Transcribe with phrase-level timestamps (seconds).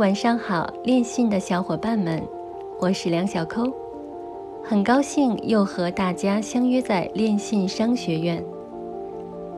[0.00, 2.26] 晚上好，练信的小伙伴们，
[2.78, 3.70] 我是梁小抠，
[4.64, 8.42] 很高兴又和大家相约在练信商学院。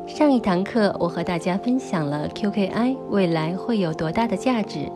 [0.05, 4.91] 上一堂课，我和大家分享了 QKI 未来会有多大的价值。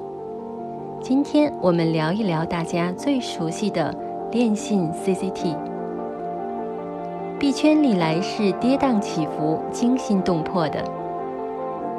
[1.01, 3.95] 今天我们聊一聊大家最熟悉的
[4.29, 5.57] 电信 CCT。
[7.39, 10.83] 币圈历来是跌宕起伏、惊心动魄的。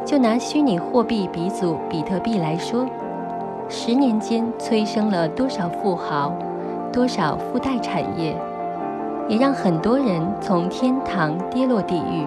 [0.05, 2.85] 就拿虚拟货币鼻祖比特币来说，
[3.69, 6.31] 十年间催生了多少富豪，
[6.91, 8.33] 多少附带产业，
[9.27, 12.25] 也让很多人从天堂跌落地狱。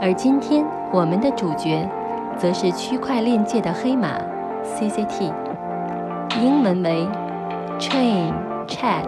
[0.00, 1.88] 而今天我们的主角，
[2.36, 4.18] 则是区块链界的黑马
[4.64, 5.32] CCT，
[6.42, 7.06] 英文为
[7.78, 8.32] Chain
[8.66, 9.04] Chat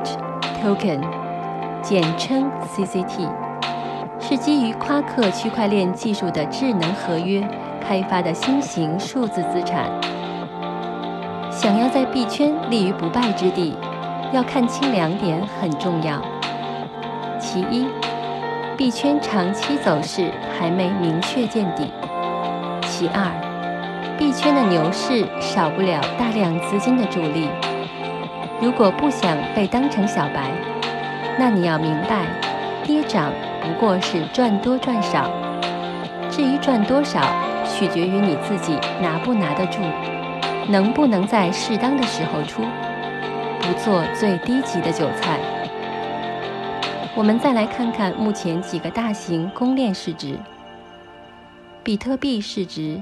[0.62, 1.00] Token。
[1.82, 3.26] 简称 CCT，
[4.20, 7.42] 是基于夸克区块链技术的智能合约
[7.80, 9.90] 开发的新型数字资产。
[11.60, 13.76] 想要在币圈立于不败之地，
[14.32, 16.18] 要看清两点很重要。
[17.38, 17.86] 其一，
[18.78, 21.84] 币圈长期走势还没明确见底；
[22.86, 23.30] 其二，
[24.16, 27.50] 币圈的牛市少不了大量资金的助力。
[28.58, 30.50] 如果不想被当成小白，
[31.38, 32.24] 那你要明白，
[32.84, 35.30] 跌涨不过是赚多赚少。
[36.30, 37.20] 至于赚多少，
[37.66, 39.82] 取决于你自己拿不拿得住，
[40.68, 42.62] 能不能在适当的时候出，
[43.60, 45.38] 不做最低级的韭菜。
[47.16, 50.38] 我们再来看看目前几个大型公链市值：
[51.82, 53.00] 比特币市值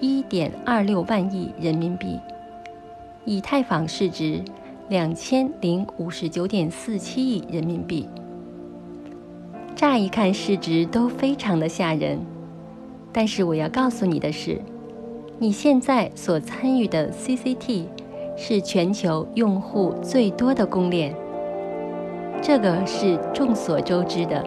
[0.00, 2.18] 一点二六万亿人民币，
[3.24, 4.42] 以太坊市值。
[4.88, 8.08] 两千零五十九点四七亿人民币，
[9.76, 12.18] 乍一看市值都非常的吓人，
[13.12, 14.60] 但是我要告诉你的是，
[15.42, 17.86] 你现在所参与的 CCT
[18.36, 21.14] 是全球用户最多的公链，
[22.42, 24.44] 这个是众所周知的，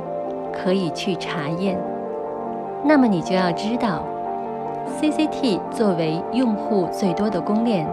[0.53, 1.81] 可以去查验。
[2.85, 4.03] 那么你就要知道
[5.01, 7.87] ，CCT 作为用户最多的公链。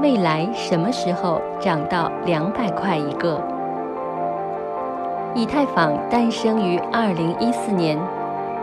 [0.00, 3.38] 未来什么时候涨到两百块一个？
[5.34, 7.98] 以太坊诞生于二零一四年，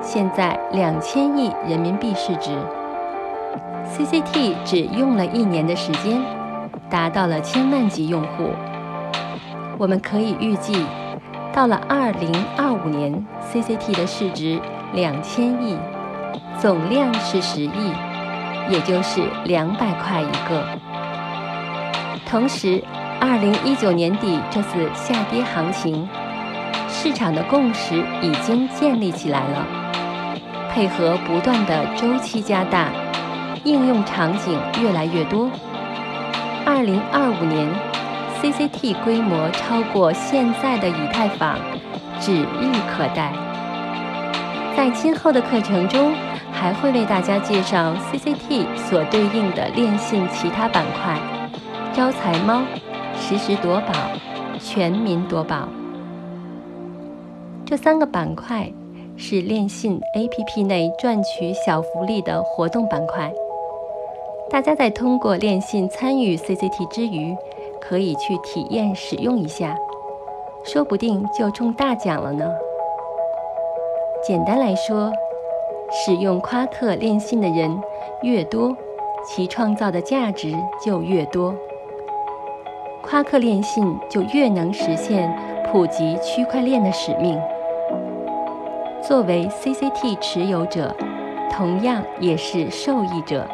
[0.01, 2.57] 现在两千亿人民币市值。
[3.97, 6.21] CCT 只用了一年的时间，
[6.89, 8.51] 达到了千万级用户。
[9.77, 10.85] 我们可以预计，
[11.53, 14.59] 到了二零二五年，CCT 的市值
[14.93, 15.77] 两千亿，
[16.59, 17.93] 总量是十亿，
[18.69, 20.63] 也就是两百块一个。
[22.25, 22.81] 同时，
[23.19, 26.07] 二零一九年底这次下跌行情，
[26.87, 29.67] 市场的共识已经建立起来了。
[30.71, 32.87] 配合不断的周期加大，
[33.63, 35.49] 应用场景越来越多。
[36.65, 37.69] 二零二五年
[38.41, 41.57] ，CCT 规模超过现在的以太坊，
[42.19, 43.33] 指日可待。
[44.75, 46.13] 在今后的课程中，
[46.51, 51.19] 还会为大家介绍 CCT 所对应的链信其他板块。
[51.93, 52.61] 招财猫、
[53.19, 53.93] 实时夺宝、
[54.59, 55.67] 全民夺宝，
[57.65, 58.71] 这三个板块
[59.17, 63.31] 是链信 APP 内赚取小福利的活动板块。
[64.51, 67.33] 大家在通过链信参与 CCT 之余，
[67.79, 69.77] 可以去体验使用一下，
[70.65, 72.45] 说不定就中大奖了呢。
[74.21, 75.09] 简单来说，
[75.89, 77.81] 使用夸克链信的人
[78.23, 78.75] 越多，
[79.25, 81.55] 其创造的价值就越多。
[83.01, 85.33] 夸克链信就越能实现
[85.71, 87.39] 普及区块链的使命。
[89.01, 90.93] 作为 CCT 持有者，
[91.49, 93.47] 同样也是受益者。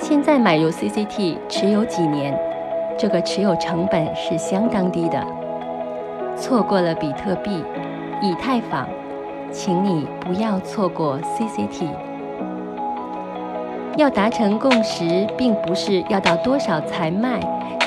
[0.00, 2.32] 现在买入 CCT 持有几年，
[2.96, 5.22] 这个持有成本是相当低的。
[6.36, 7.64] 错过了比特币、
[8.22, 8.88] 以太坊，
[9.50, 11.88] 请你不要错过 CCT。
[13.96, 17.40] 要达成共识，并不是要到多少才卖，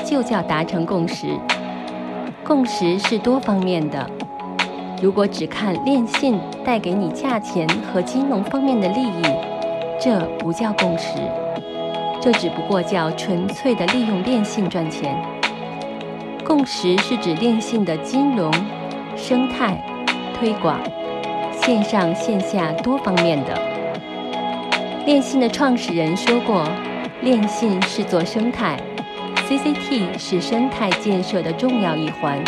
[0.04, 1.28] 就叫达成共识。
[2.44, 4.06] 共识是多方面的。
[5.02, 9.22] 如果只看链信带给你价钱和金融方面的利益，
[9.98, 11.18] 这不叫共识，
[12.22, 15.12] 这只不过叫纯粹的利用链信赚钱。
[16.44, 18.48] 共识是指链信的金融、
[19.16, 19.76] 生态、
[20.38, 20.78] 推广、
[21.52, 23.60] 线上线下多方面的。
[25.04, 26.64] 链信的创始人说过
[27.22, 28.78] ：“链信是做生态
[29.48, 32.38] ，CCT 是生态建设的重要一环，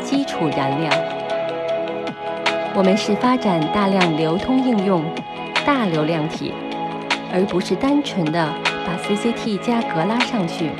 [0.00, 0.90] 基础燃料。
[2.74, 5.04] 我们是发展大量流通应用，
[5.66, 6.54] 大流量体，
[7.30, 8.48] 而不是单纯的
[8.86, 10.70] 把 CCT 价格拉上去。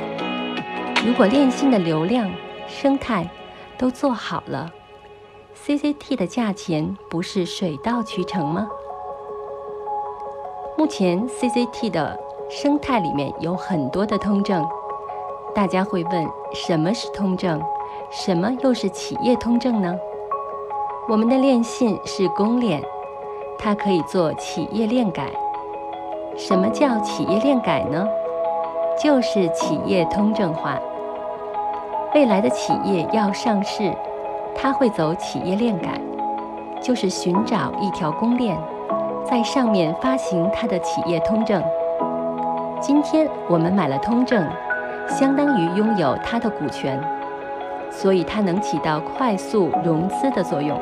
[1.05, 2.31] 如果链信的流量、
[2.67, 3.29] 生态
[3.77, 4.71] 都做好了
[5.65, 8.67] ，CCT 的价钱不是水到渠成吗？
[10.77, 12.19] 目前 CCT 的
[12.49, 14.65] 生态里面有很多的通证，
[15.53, 17.61] 大家会问什么是通证，
[18.11, 19.93] 什么又是企业通证呢？
[21.09, 22.81] 我们的链信是公链，
[23.59, 25.29] 它可以做企业链改。
[26.35, 28.07] 什么叫企业链改呢？
[29.01, 30.79] 就是企业通证化。
[32.15, 33.93] 未来的企业要上市，
[34.55, 35.99] 它会走企业链改，
[36.81, 38.57] 就是寻找一条公链。
[39.25, 41.63] 在上面发行它的企业通证。
[42.81, 44.45] 今天我们买了通证，
[45.07, 46.99] 相当于拥有它的股权，
[47.89, 50.77] 所以它能起到快速融资的作用。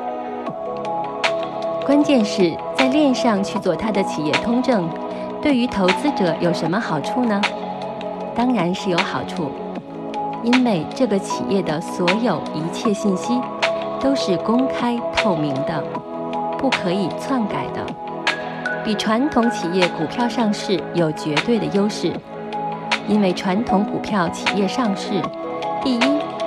[1.86, 4.90] 关键是在链上去做它的企业通证，
[5.42, 7.42] 对于投资者有什么好处呢？
[8.36, 9.50] 当然是有好处，
[10.44, 13.42] 因为这个企业的所有一切信息
[14.00, 15.84] 都是公开透明的，
[16.58, 17.86] 不可以篡改的。
[18.84, 22.14] 比传统企业股票上市有绝对的优势，
[23.08, 25.22] 因为传统股票企业上市，
[25.84, 26.02] 第一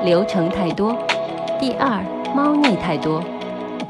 [0.05, 0.97] 流程太多，
[1.61, 2.01] 第二
[2.35, 3.23] 猫腻太多，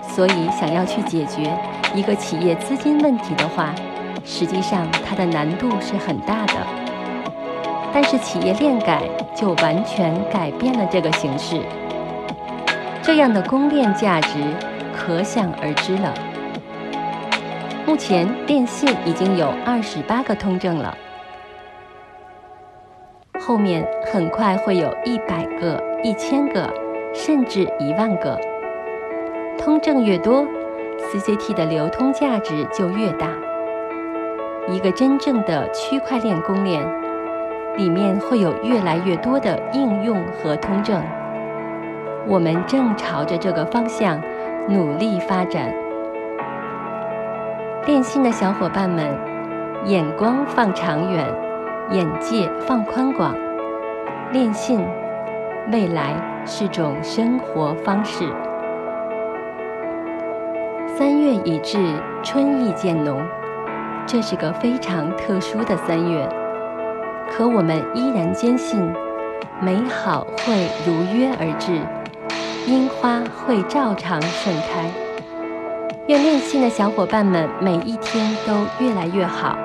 [0.03, 1.51] 所以想要去解决
[1.95, 3.75] 一个企业资金问题的话，
[4.25, 6.55] 实际上它的难度是很大的。
[7.93, 9.03] 但是企业链改
[9.37, 11.61] 就完全改变了这个形式，
[13.01, 14.39] 这样的公链价值
[14.93, 16.13] 可想而知了。
[17.87, 20.97] 目前，电信已经有二十八个通证了，
[23.39, 26.69] 后面很快会有一百个、一千个，
[27.13, 28.41] 甚至一万个。
[29.57, 30.45] 通证越多
[31.13, 33.29] ，CCT 的流通价值就越大。
[34.67, 36.83] 一个真正的区块链公链，
[37.77, 41.03] 里面会有越来越多的应用和通证。
[42.27, 44.19] 我们正朝着这个方向
[44.67, 45.71] 努力发展。
[47.85, 49.07] 电信的小伙伴们，
[49.85, 51.27] 眼光放长远，
[51.91, 53.37] 眼界放宽广。
[54.33, 54.83] 电信
[55.71, 56.15] 未来
[56.47, 58.25] 是种生活方式。
[60.97, 61.79] 三月已至，
[62.23, 63.21] 春意渐浓，
[64.07, 66.29] 这是个非常特殊的三月。
[67.31, 68.93] 可我们依然坚信，
[69.61, 71.81] 美好会如约而至，
[72.71, 74.91] 樱花会照常盛开。
[76.07, 79.57] 愿练信的小伙伴们每一天都越来越好，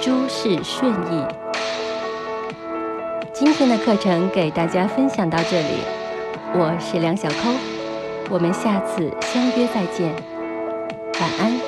[0.00, 1.22] 诸事顺意。
[3.34, 5.84] 今天的课程给大家分享到这里，
[6.54, 7.52] 我是梁小抠，
[8.30, 10.10] 我们下次相约再见，
[11.20, 11.67] 晚安。